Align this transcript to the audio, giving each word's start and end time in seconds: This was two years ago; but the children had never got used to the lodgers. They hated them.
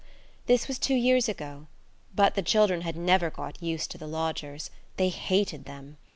This 0.47 0.67
was 0.67 0.79
two 0.79 0.95
years 0.95 1.29
ago; 1.29 1.67
but 2.15 2.33
the 2.33 2.41
children 2.41 2.81
had 2.81 2.97
never 2.97 3.29
got 3.29 3.61
used 3.61 3.91
to 3.91 3.99
the 3.99 4.07
lodgers. 4.07 4.71
They 4.97 5.09
hated 5.09 5.65
them. 5.65 5.97